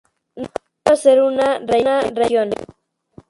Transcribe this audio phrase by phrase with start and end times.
[0.35, 0.47] No
[0.83, 2.49] quiero hacer una reinvención.